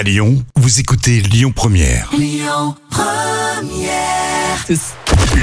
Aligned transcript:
À 0.00 0.02
Lyon, 0.02 0.42
vous 0.56 0.80
écoutez 0.80 1.20
Lyon 1.20 1.52
Première. 1.54 2.10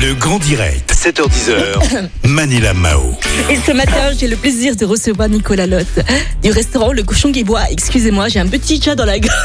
Le 0.02 0.14
grand 0.16 0.40
direct, 0.40 0.92
7h10h, 0.92 2.10
Manila 2.28 2.74
Mao. 2.74 3.14
Et 3.52 3.58
ce 3.58 3.72
matin, 3.72 4.14
j'ai 4.20 4.28
le 4.28 4.36
plaisir 4.36 4.76
de 4.76 4.84
recevoir 4.84 5.30
Nicolas 5.30 5.68
Lotte 5.68 6.00
du 6.42 6.50
restaurant 6.50 6.92
Le 6.92 7.04
Cochon 7.04 7.32
qui 7.32 7.44
boit. 7.44 7.70
Excusez-moi, 7.70 8.30
j'ai 8.30 8.40
un 8.40 8.48
petit 8.48 8.82
chat 8.82 8.96
dans 8.96 9.06
la 9.06 9.20
gorge. 9.20 9.36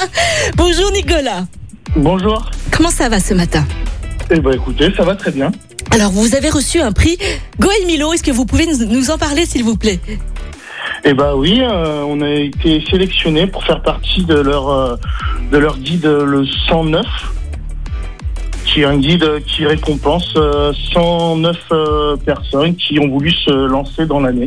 Bonjour 0.56 0.92
Nicolas. 0.92 1.44
Bonjour. 1.96 2.48
Comment 2.70 2.92
ça 2.92 3.08
va 3.08 3.18
ce 3.18 3.34
matin? 3.34 3.66
Eh 4.30 4.38
ben 4.38 4.52
écoutez, 4.52 4.94
ça 4.96 5.02
va 5.02 5.16
très 5.16 5.32
bien. 5.32 5.50
Alors, 5.90 6.12
vous 6.12 6.36
avez 6.36 6.50
reçu 6.50 6.80
un 6.80 6.92
prix 6.92 7.18
Goël 7.58 7.84
Milo. 7.86 8.12
Est-ce 8.12 8.22
que 8.22 8.30
vous 8.30 8.46
pouvez 8.46 8.66
nous 8.66 9.10
en 9.10 9.18
parler, 9.18 9.44
s'il 9.44 9.64
vous 9.64 9.76
plaît? 9.76 9.98
Eh 11.04 11.14
ben 11.14 11.34
oui, 11.34 11.60
euh, 11.60 12.04
on 12.06 12.20
a 12.20 12.30
été 12.30 12.80
sélectionné 12.88 13.48
pour 13.48 13.64
faire 13.64 13.82
partie 13.82 14.24
de 14.24 14.36
leur 14.36 14.68
euh, 14.68 14.96
de 15.50 15.58
leur 15.58 15.78
guide 15.78 16.06
euh, 16.06 16.24
le 16.24 16.46
109, 16.46 17.04
qui 18.64 18.82
est 18.82 18.84
un 18.84 18.98
guide 18.98 19.42
qui 19.44 19.66
récompense 19.66 20.32
euh, 20.36 20.72
109 20.92 21.56
euh, 21.72 22.16
personnes 22.18 22.76
qui 22.76 23.00
ont 23.00 23.08
voulu 23.08 23.32
se 23.32 23.50
lancer 23.50 24.06
dans 24.06 24.20
l'année. 24.20 24.46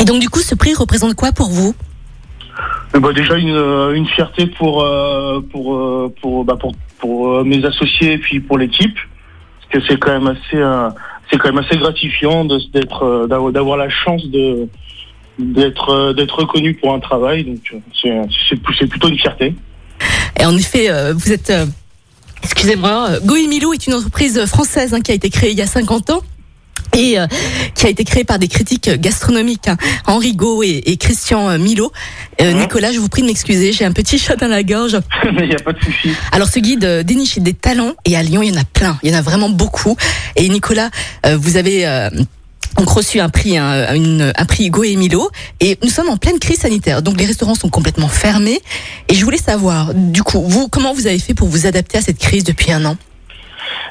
Et 0.00 0.04
donc, 0.04 0.20
du 0.20 0.28
coup, 0.28 0.38
ce 0.38 0.54
prix 0.54 0.72
représente 0.74 1.14
quoi 1.14 1.32
pour 1.32 1.48
vous? 1.48 1.74
Ben, 2.92 3.12
déjà 3.12 3.36
une, 3.38 3.50
euh, 3.50 3.94
une 3.94 4.06
fierté 4.06 4.46
pour 4.46 4.86
pour 5.50 6.12
pour 6.20 6.44
bah, 6.44 6.56
pour, 6.60 6.72
pour 7.00 7.44
mes 7.44 7.64
associés 7.64 8.12
et 8.12 8.18
puis 8.18 8.38
pour 8.38 8.56
l'équipe, 8.56 8.94
parce 8.94 9.84
que 9.84 9.88
c'est 9.88 9.98
quand 9.98 10.12
même 10.12 10.28
assez 10.28 10.56
euh, 10.56 10.90
c'est 11.30 11.38
quand 11.38 11.52
même 11.52 11.64
assez 11.64 11.76
gratifiant 11.76 12.44
d'être 12.44 13.02
euh, 13.04 13.50
d'avoir 13.50 13.76
la 13.76 13.88
chance 13.88 14.22
euh, 14.34 14.66
d'être 15.38 16.34
reconnu 16.34 16.74
pour 16.74 16.92
un 16.92 17.00
travail, 17.00 17.44
donc 17.44 17.74
euh, 18.04 18.24
c'est 18.48 18.86
plutôt 18.86 19.08
une 19.08 19.18
fierté. 19.18 19.54
Et 20.38 20.44
en 20.44 20.56
effet, 20.56 20.88
vous 21.12 21.32
êtes... 21.32 21.52
Excusez-moi, 22.42 23.10
Milo 23.26 23.74
est 23.74 23.86
une 23.86 23.94
entreprise 23.94 24.44
française 24.46 24.94
hein, 24.94 25.00
qui 25.00 25.10
a 25.12 25.14
été 25.14 25.28
créée 25.28 25.50
il 25.50 25.58
y 25.58 25.62
a 25.62 25.66
50 25.66 26.10
ans. 26.10 26.22
Et 26.96 27.18
euh, 27.18 27.26
qui 27.74 27.86
a 27.86 27.88
été 27.88 28.04
créée 28.04 28.24
par 28.24 28.38
des 28.38 28.48
critiques 28.48 28.90
gastronomiques, 28.90 29.68
hein, 29.68 29.76
Henri 30.06 30.34
Gau 30.34 30.62
et, 30.62 30.82
et 30.86 30.96
Christian 30.96 31.48
euh, 31.50 31.58
Milo. 31.58 31.92
Euh, 32.40 32.52
Mhm. 32.52 32.58
Nicolas, 32.60 32.92
je 32.92 32.98
vous 32.98 33.08
prie 33.08 33.22
de 33.22 33.26
m'excuser, 33.26 33.72
j'ai 33.72 33.84
un 33.84 33.92
petit 33.92 34.18
chat 34.18 34.36
dans 34.36 34.48
la 34.48 34.62
gorge. 34.62 34.98
Mais 35.32 35.42
il 35.44 35.48
n'y 35.50 35.54
a 35.54 35.58
pas 35.60 35.72
de 35.72 35.78
souci. 35.82 36.10
Alors 36.32 36.48
ce 36.48 36.58
guide 36.58 36.84
euh, 36.84 37.02
déniche 37.02 37.38
des 37.38 37.54
talents 37.54 37.92
et 38.04 38.16
à 38.16 38.22
Lyon 38.22 38.42
il 38.42 38.52
y 38.52 38.56
en 38.56 38.60
a 38.60 38.64
plein, 38.64 38.98
il 39.02 39.10
y 39.10 39.14
en 39.14 39.18
a 39.18 39.22
vraiment 39.22 39.50
beaucoup. 39.50 39.96
Et 40.36 40.48
Nicolas, 40.48 40.90
euh, 41.26 41.36
vous 41.36 41.56
avez 41.56 41.86
euh, 41.86 42.08
donc 42.76 42.88
reçu 42.88 43.20
un 43.20 43.28
prix, 43.28 43.56
un, 43.58 43.94
une- 43.94 44.32
un 44.36 44.44
prix 44.46 44.66
Hugo 44.66 44.84
et 44.84 44.96
Milo, 44.96 45.28
et 45.60 45.78
nous 45.82 45.90
sommes 45.90 46.08
en 46.08 46.16
pleine 46.16 46.38
crise 46.38 46.58
sanitaire, 46.60 47.02
donc 47.02 47.18
les 47.20 47.26
restaurants 47.26 47.54
sont 47.56 47.68
complètement 47.68 48.08
fermés. 48.08 48.60
Et 49.08 49.14
je 49.14 49.24
voulais 49.24 49.36
savoir, 49.38 49.92
du 49.94 50.22
coup, 50.22 50.40
vous 50.40 50.68
comment 50.68 50.94
vous 50.94 51.06
avez 51.06 51.18
fait 51.18 51.34
pour 51.34 51.48
vous 51.48 51.66
adapter 51.66 51.98
à 51.98 52.00
cette 52.00 52.18
crise 52.18 52.44
depuis 52.44 52.72
un 52.72 52.84
an? 52.84 52.96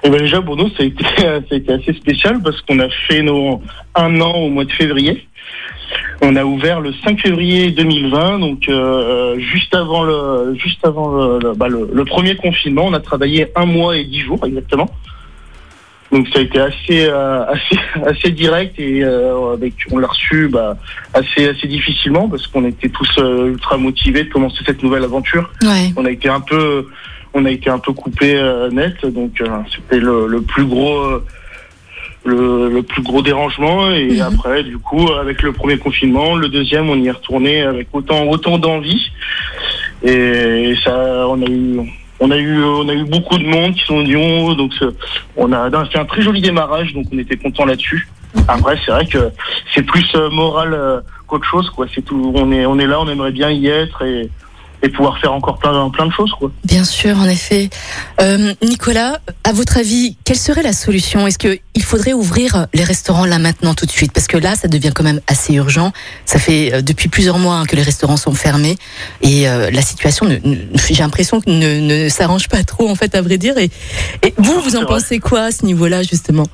Et 0.03 0.09
ben 0.09 0.19
déjà 0.19 0.41
pour 0.41 0.55
nous 0.55 0.69
ça 0.69 0.83
a 0.83 0.85
été 0.85 1.03
ça 1.17 1.41
a 1.51 1.55
été 1.55 1.73
assez 1.73 1.93
spécial 1.93 2.41
parce 2.43 2.61
qu'on 2.61 2.79
a 2.79 2.89
fait 3.07 3.21
nos 3.21 3.61
un 3.95 4.19
an 4.21 4.33
au 4.35 4.49
mois 4.49 4.65
de 4.65 4.71
février. 4.71 5.25
On 6.21 6.35
a 6.35 6.43
ouvert 6.43 6.81
le 6.81 6.93
5 7.03 7.19
février 7.19 7.71
2020, 7.71 8.39
donc 8.39 8.67
euh, 8.69 9.39
juste 9.39 9.73
avant 9.73 10.03
le 10.03 10.53
juste 10.55 10.85
avant 10.85 11.09
le, 11.09 11.39
le- 11.39 11.53
bah, 11.53 11.67
le- 11.67 11.89
le 11.91 12.05
premier 12.05 12.35
confinement. 12.35 12.85
On 12.85 12.93
a 12.93 12.99
travaillé 12.99 13.47
un 13.55 13.65
mois 13.65 13.97
et 13.97 14.03
dix 14.03 14.19
jours 14.21 14.39
exactement. 14.45 14.89
Donc 16.11 16.27
ça 16.33 16.39
a 16.39 16.41
été 16.41 16.59
assez 16.59 17.05
euh, 17.07 17.45
assez 17.45 17.79
assez 18.05 18.29
direct 18.31 18.79
et 18.79 19.03
euh, 19.03 19.53
avec 19.53 19.73
on 19.91 19.97
l'a 19.97 20.07
reçu 20.07 20.47
bah, 20.49 20.77
assez 21.13 21.47
assez 21.47 21.67
difficilement 21.67 22.27
parce 22.29 22.45
qu'on 22.47 22.65
était 22.65 22.89
tous 22.89 23.17
ultra 23.17 23.77
motivés 23.77 24.23
de 24.23 24.29
commencer 24.29 24.57
cette 24.65 24.81
nouvelle 24.83 25.03
aventure 25.03 25.51
Ouais. 25.63 25.91
on 25.95 26.05
a 26.05 26.11
été 26.11 26.27
un 26.29 26.41
peu 26.41 26.87
on 27.33 27.45
a 27.45 27.51
été 27.51 27.69
un 27.69 27.79
peu 27.79 27.93
coupé 27.93 28.35
euh, 28.35 28.69
net 28.71 29.05
donc 29.05 29.39
euh, 29.41 29.47
c'était 29.75 29.99
le, 29.99 30.27
le 30.27 30.41
plus 30.41 30.65
gros 30.65 30.97
euh, 30.97 31.23
le, 32.25 32.69
le 32.69 32.83
plus 32.83 33.01
gros 33.01 33.21
dérangement. 33.21 33.91
Et 33.91 34.15
Mhm. 34.15 34.21
après 34.21 34.63
du 34.63 34.77
coup 34.77 35.07
avec 35.13 35.41
le 35.41 35.51
premier 35.53 35.77
confinement 35.77 36.35
le 36.35 36.49
deuxième 36.49 36.89
on 36.89 36.95
y 36.97 37.07
est 37.07 37.11
retourné 37.11 37.61
avec 37.61 37.87
autant 37.93 38.25
autant 38.27 38.57
d'envie. 38.57 39.11
Et 40.03 40.73
ça 40.83 41.27
on 41.27 41.41
a 41.41 41.49
eu 41.49 41.79
on 42.19 42.31
a 42.31 42.37
eu 42.37 42.63
on 42.63 42.89
a 42.89 42.93
eu 42.93 43.05
beaucoup 43.05 43.37
de 43.37 43.45
monde 43.45 43.73
qui 43.75 43.83
sont 43.85 43.99
venus 43.99 44.57
donc 44.57 44.73
on 45.37 45.51
a 45.53 45.69
fait 45.85 45.99
un 45.99 46.05
très 46.05 46.21
joli 46.21 46.41
démarrage 46.41 46.93
donc 46.93 47.05
on 47.13 47.17
était 47.17 47.37
content 47.37 47.65
là-dessus. 47.65 48.07
Après 48.47 48.75
c'est 48.85 48.91
vrai 48.91 49.05
que 49.05 49.29
c'est 49.73 49.83
plus 49.83 50.05
moral 50.31 51.03
qu'autre 51.27 51.45
chose 51.45 51.69
quoi. 51.69 51.85
C'est 51.93 52.03
tout 52.03 52.33
on 52.35 52.51
est 52.51 52.65
on 52.65 52.77
est 52.79 52.87
là 52.87 52.99
on 52.99 53.07
aimerait 53.07 53.31
bien 53.31 53.49
y 53.51 53.67
être 53.67 54.01
et 54.03 54.29
et 54.81 54.89
pouvoir 54.89 55.19
faire 55.19 55.33
encore 55.33 55.57
plein, 55.59 55.89
plein 55.89 56.05
de 56.07 56.11
choses. 56.11 56.31
Quoi. 56.39 56.51
Bien 56.63 56.83
sûr, 56.83 57.17
en 57.17 57.25
effet. 57.25 57.69
Euh, 58.21 58.53
Nicolas, 58.63 59.19
à 59.43 59.51
votre 59.51 59.77
avis, 59.77 60.15
quelle 60.23 60.37
serait 60.37 60.63
la 60.63 60.73
solution? 60.73 61.27
Est-ce 61.27 61.37
qu'il 61.37 61.83
faudrait 61.83 62.13
ouvrir 62.13 62.67
les 62.73 62.83
restaurants 62.83 63.25
là 63.25 63.39
maintenant 63.39 63.73
tout 63.73 63.85
de 63.85 63.91
suite? 63.91 64.11
Parce 64.13 64.27
que 64.27 64.37
là, 64.37 64.55
ça 64.55 64.67
devient 64.67 64.91
quand 64.95 65.03
même 65.03 65.19
assez 65.27 65.53
urgent. 65.53 65.91
Ça 66.25 66.39
fait 66.39 66.73
euh, 66.73 66.81
depuis 66.81 67.09
plusieurs 67.09 67.39
mois 67.39 67.55
hein, 67.55 67.65
que 67.65 67.75
les 67.75 67.81
restaurants 67.83 68.17
sont 68.17 68.33
fermés 68.33 68.77
et 69.21 69.49
euh, 69.49 69.69
la 69.71 69.81
situation, 69.81 70.25
ne, 70.25 70.37
ne- 70.43 70.57
j'ai 70.87 70.95
l'impression 71.03 71.41
que 71.41 71.49
ne, 71.49 71.79
ne 71.81 72.09
s'arrange 72.09 72.47
pas 72.47 72.63
trop 72.63 72.89
en 72.89 72.95
fait, 72.95 73.15
à 73.15 73.21
vrai 73.21 73.37
dire. 73.37 73.57
Et, 73.57 73.69
et 74.23 74.33
vous, 74.37 74.59
vous 74.61 74.75
en 74.77 74.85
pensez 74.85 75.19
quoi 75.19 75.41
à 75.45 75.51
ce 75.51 75.65
niveau-là 75.65 76.03
justement? 76.03 76.45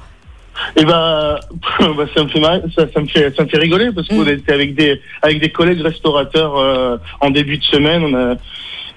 Et 0.75 0.85
bah, 0.85 1.39
bah, 1.79 2.05
ça 2.15 2.23
me 2.23 2.29
fait 2.29 2.41
ça, 2.41 2.85
ça 2.93 3.01
me 3.01 3.07
fait 3.07 3.35
ça 3.35 3.43
me 3.43 3.49
fait 3.49 3.57
rigoler 3.57 3.89
parce 3.93 4.07
qu'on 4.07 4.23
Mm. 4.23 4.29
était 4.29 4.53
avec 4.53 4.75
des 4.75 5.01
avec 5.21 5.39
des 5.39 5.49
collègues 5.49 5.81
restaurateurs 5.81 6.57
euh, 6.57 6.97
en 7.21 7.29
début 7.29 7.57
de 7.57 7.63
semaine. 7.63 8.03
On 8.03 8.13
a 8.15 8.35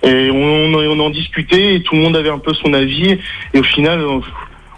et 0.05 0.31
on, 0.31 1.01
en 1.01 1.11
discutait 1.11 1.75
et 1.75 1.83
tout 1.83 1.97
le 1.97 2.03
monde 2.03 2.17
avait 2.17 2.31
un 2.31 2.39
peu 2.39 2.55
son 2.55 2.73
avis 2.73 3.19
et 3.53 3.59
au 3.59 3.65
final 3.65 4.01
on, 4.07 4.23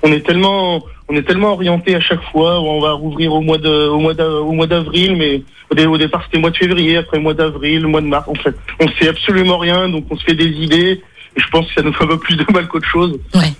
on 0.02 0.10
est 0.12 0.24
tellement 0.24 0.82
on 1.10 1.14
est 1.14 1.24
tellement 1.24 1.52
orienté 1.52 1.94
à 1.94 2.00
chaque 2.00 2.22
fois 2.32 2.58
on 2.62 2.80
va 2.80 2.92
rouvrir 2.92 3.34
au 3.34 3.42
mois 3.42 3.58
de 3.58 3.68
au 3.88 3.98
mois 3.98 4.14
au 4.18 4.52
mois 4.52 4.66
d'avril 4.66 5.16
mais 5.16 5.42
au, 5.70 5.74
dé- 5.74 5.84
au 5.84 5.98
départ 5.98 6.22
c'était 6.24 6.38
mois 6.38 6.48
de 6.50 6.56
février 6.56 6.96
après 6.96 7.18
mois 7.18 7.34
d'avril 7.34 7.86
mois 7.86 8.00
de 8.00 8.06
mars 8.06 8.26
en 8.28 8.34
fait 8.34 8.54
on 8.80 8.88
sait 8.92 9.08
absolument 9.08 9.58
rien 9.58 9.90
donc 9.90 10.06
on 10.08 10.16
se 10.16 10.24
fait 10.24 10.34
des 10.34 10.46
idées 10.48 11.02
et 11.36 11.40
je 11.40 11.46
pense 11.48 11.66
que 11.66 11.74
ça 11.74 11.82
nous 11.82 11.92
fait 11.92 12.04
un 12.04 12.06
peu 12.06 12.18
plus 12.18 12.36
de 12.36 12.46
mal 12.50 12.66
qu'autre 12.66 12.88
chose 12.88 13.18
Ouais. 13.34 13.52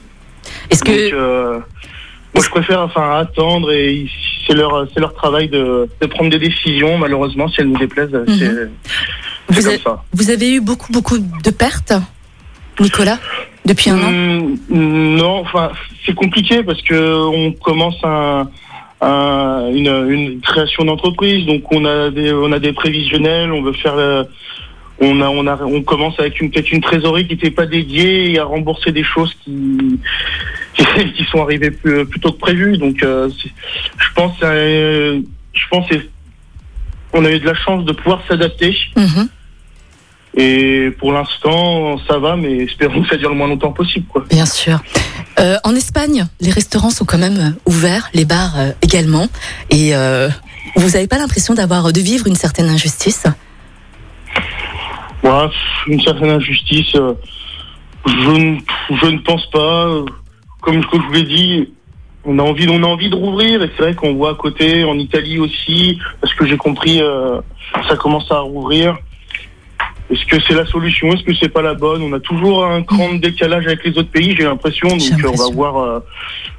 Est-ce 0.70 0.82
que 0.82 1.14
euh, 1.14 1.58
moi, 2.34 2.44
je 2.44 2.50
préfère 2.50 2.80
enfin 2.82 3.18
attendre 3.18 3.72
et 3.72 4.06
c'est 4.46 4.54
leur 4.54 4.86
c'est 4.92 5.00
leur 5.00 5.14
travail 5.14 5.48
de, 5.48 5.88
de 6.00 6.06
prendre 6.06 6.30
des 6.30 6.38
décisions. 6.38 6.96
Malheureusement, 6.98 7.48
si 7.48 7.60
elles 7.60 7.68
nous 7.68 7.78
déplaisent, 7.78 8.10
c'est 8.28 8.38
c'est 8.38 8.48
Mhm. 8.52 8.70
vous, 9.48 9.62
comme 9.62 9.72
a- 9.72 9.78
ça. 9.78 10.04
vous 10.12 10.30
avez 10.30 10.54
eu 10.54 10.60
beaucoup 10.60 10.92
beaucoup 10.92 11.18
de 11.18 11.50
pertes, 11.50 11.92
Nicolas, 12.78 13.18
depuis 13.66 13.90
un 13.90 13.98
an 13.98 14.10
Mm, 14.10 15.16
non, 15.16 15.40
enfin, 15.40 15.70
c'est 16.06 16.14
compliqué 16.14 16.62
parce 16.62 16.80
que 16.82 16.94
on 17.26 17.52
commence 17.52 17.96
un, 18.04 18.48
un- 19.00 19.68
une, 19.72 19.88
une 20.08 20.40
création 20.40 20.84
d'entreprise, 20.84 21.46
donc 21.46 21.62
on 21.72 21.84
a 21.84 22.10
des 22.10 22.32
on 22.32 22.52
a 22.52 22.58
des 22.60 22.72
prévisionnels, 22.72 23.50
on 23.52 23.62
veut 23.62 23.72
faire. 23.72 23.96
on 25.02 25.20
a, 25.22 25.28
on 25.30 25.46
a, 25.46 25.58
on 25.62 25.80
commence 25.82 26.18
avec 26.20 26.40
une 26.42 26.50
peut-être 26.50 26.70
une 26.72 26.82
trésorerie 26.82 27.26
qui 27.26 27.34
n'était 27.34 27.50
pas 27.50 27.64
dédiée 27.66 28.32
et 28.32 28.38
à 28.38 28.44
rembourser 28.44 28.92
des 28.92 29.02
choses 29.02 29.34
qui 29.42 29.98
qui, 30.80 31.12
qui 31.16 31.24
sont 31.24 31.42
arrivées 31.42 31.70
plus, 31.70 32.06
plus 32.06 32.20
tôt 32.20 32.32
que 32.32 32.38
prévu. 32.38 32.78
Donc, 32.78 33.02
euh, 33.02 33.28
je 33.98 34.12
pense, 34.14 34.36
euh, 34.42 35.20
je 35.52 35.68
pense, 35.70 35.88
que 35.88 35.96
on 37.12 37.24
a 37.24 37.30
eu 37.30 37.40
de 37.40 37.46
la 37.46 37.54
chance 37.54 37.84
de 37.84 37.92
pouvoir 37.92 38.22
s'adapter. 38.28 38.76
Mhm. 38.96 39.28
Et 40.36 40.90
pour 41.00 41.12
l'instant, 41.12 41.98
ça 42.08 42.18
va, 42.18 42.36
mais 42.36 42.58
espérons 42.58 43.02
que 43.02 43.08
ça 43.08 43.16
dure 43.16 43.30
le 43.30 43.34
moins 43.34 43.48
longtemps 43.48 43.72
possible, 43.72 44.06
quoi. 44.06 44.24
Bien 44.30 44.46
sûr. 44.46 44.78
Euh, 45.40 45.56
en 45.64 45.74
Espagne, 45.74 46.26
les 46.40 46.52
restaurants 46.52 46.90
sont 46.90 47.04
quand 47.04 47.18
même 47.18 47.56
ouverts, 47.66 48.10
les 48.14 48.24
bars 48.24 48.54
également. 48.80 49.26
Et 49.70 49.92
vous 50.76 50.90
n'avez 50.90 51.08
pas 51.08 51.18
l'impression 51.18 51.54
d'avoir 51.54 51.92
de 51.92 52.00
vivre 52.00 52.28
une 52.28 52.36
certaine 52.36 52.68
injustice? 52.68 53.24
Pff, 55.22 55.52
une 55.88 56.00
certaine 56.00 56.30
injustice. 56.30 56.92
Je 58.06 58.30
ne, 58.30 58.58
je 59.02 59.06
ne 59.06 59.18
pense 59.18 59.50
pas. 59.50 60.04
Comme 60.60 60.82
je 60.82 60.88
vous 60.88 61.12
l'ai 61.12 61.22
dit, 61.22 61.72
on 62.24 62.38
a 62.38 62.42
envie, 62.42 62.68
on 62.68 62.82
a 62.82 62.86
envie 62.86 63.10
de 63.10 63.16
rouvrir. 63.16 63.62
Et 63.62 63.70
c'est 63.76 63.82
vrai 63.82 63.94
qu'on 63.94 64.14
voit 64.14 64.32
à 64.32 64.34
côté, 64.34 64.84
en 64.84 64.98
Italie 64.98 65.38
aussi, 65.38 65.98
parce 66.20 66.34
que 66.34 66.46
j'ai 66.46 66.56
compris, 66.56 67.00
euh, 67.00 67.40
ça 67.88 67.96
commence 67.96 68.30
à 68.30 68.40
rouvrir. 68.40 68.98
Est-ce 70.10 70.24
que 70.24 70.42
c'est 70.46 70.54
la 70.54 70.66
solution? 70.66 71.12
Est-ce 71.12 71.22
que 71.22 71.32
c'est 71.40 71.48
pas 71.48 71.62
la 71.62 71.74
bonne? 71.74 72.02
On 72.02 72.12
a 72.12 72.20
toujours 72.20 72.64
un 72.64 72.80
grand 72.80 73.14
décalage 73.14 73.66
avec 73.66 73.84
les 73.84 73.96
autres 73.96 74.10
pays, 74.10 74.34
j'ai 74.36 74.44
l'impression. 74.44 74.88
Donc 74.88 75.00
euh, 75.24 75.28
on 75.32 75.36
va 75.36 75.54
voir, 75.54 75.76
euh, 75.78 76.00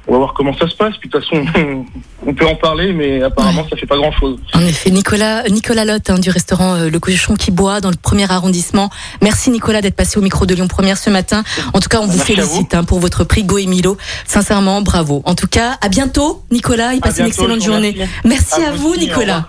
on 0.08 0.12
va 0.12 0.18
voir 0.18 0.32
comment 0.32 0.56
ça 0.56 0.68
se 0.68 0.74
passe. 0.74 0.96
Puis 0.98 1.10
de 1.10 1.18
toute 1.18 1.24
façon, 1.24 1.44
on 2.26 2.32
peut 2.32 2.46
en 2.46 2.54
parler, 2.54 2.92
mais 2.94 3.22
apparemment 3.22 3.66
ça 3.68 3.76
fait 3.76 3.86
pas 3.86 3.96
grand-chose. 3.96 4.38
En 4.54 4.60
effet, 4.60 4.90
Nicolas, 4.90 5.42
Nicolas 5.50 5.84
Lotte 5.84 6.08
hein, 6.08 6.18
du 6.18 6.30
restaurant 6.30 6.76
euh, 6.76 6.88
Le 6.88 6.98
Cochon 6.98 7.34
qui 7.34 7.50
boit 7.50 7.80
dans 7.82 7.90
le 7.90 7.96
premier 8.00 8.30
arrondissement. 8.30 8.88
Merci 9.20 9.50
Nicolas 9.50 9.82
d'être 9.82 9.96
passé 9.96 10.18
au 10.18 10.22
micro 10.22 10.46
de 10.46 10.54
Lyon 10.54 10.68
Première 10.68 10.96
ce 10.96 11.10
matin. 11.10 11.44
En 11.74 11.80
tout 11.80 11.90
cas, 11.90 11.98
on 12.00 12.06
vous 12.06 12.16
Merci 12.16 12.32
à 12.32 12.36
félicite 12.36 12.74
hein, 12.74 12.84
pour 12.84 13.00
votre 13.00 13.24
prix 13.24 13.44
Go 13.44 13.58
et 13.58 13.66
Milo. 13.66 13.98
Sincèrement, 14.26 14.80
bravo. 14.80 15.20
En 15.26 15.34
tout 15.34 15.46
cas, 15.46 15.76
à 15.82 15.88
bientôt 15.90 16.42
Nicolas 16.50 16.94
et 16.94 17.00
passez 17.00 17.20
une 17.20 17.26
bientôt, 17.26 17.42
excellente 17.42 17.60
je 17.60 17.66
vous 17.66 17.72
journée. 17.72 17.96
Merci 18.24 18.62
À 18.62 18.68
à 18.68 18.72
vous 18.72 18.78
vous 18.78 18.88
aussi, 18.92 19.00
Nicolas. 19.00 19.48